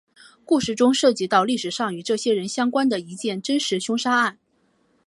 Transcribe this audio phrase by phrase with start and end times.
[0.45, 4.39] 故事中涉及到历史上与这些人相关的一件真实凶杀案。